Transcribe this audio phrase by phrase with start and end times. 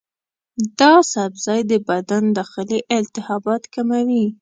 [0.79, 4.25] دا سبزی د بدن داخلي التهابات کموي.